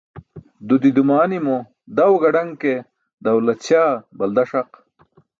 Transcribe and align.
Dudi 0.67 0.89
dumanimo 0.97 1.55
daw 1.95 2.11
gadaṅ 2.21 2.49
ke, 2.61 2.73
dawlat 3.23 3.59
śaa 3.67 3.89
balda 4.17 4.43
ṣaq. 4.51 4.69